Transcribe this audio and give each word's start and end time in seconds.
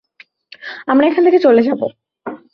আমরা 0.87 1.05
এখান 1.07 1.21
থেকে 1.23 1.39
চলে 1.39 1.61
যাব। 1.61 1.81